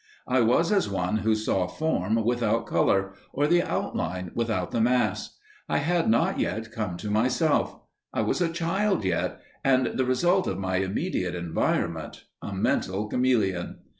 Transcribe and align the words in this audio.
I 0.27 0.41
was 0.41 0.71
as 0.71 0.89
one 0.89 1.17
who 1.17 1.35
saw 1.35 1.67
form 1.67 2.15
without 2.25 2.65
colour, 2.65 3.13
or 3.33 3.45
the 3.45 3.61
outline 3.61 4.31
without 4.33 4.71
the 4.71 4.81
mass. 4.81 5.37
I 5.69 5.77
had 5.77 6.09
not 6.09 6.39
yet 6.39 6.71
come 6.71 6.97
to 6.97 7.11
myself; 7.11 7.79
I 8.11 8.21
was 8.21 8.41
a 8.41 8.49
child 8.51 9.05
yet, 9.05 9.39
and 9.63 9.85
the 9.99 10.05
result 10.05 10.47
of 10.47 10.57
my 10.57 10.77
immediate 10.77 11.35
environment 11.35 12.23
a 12.41 12.51
mental 12.51 13.09
chameleon. 13.09 13.77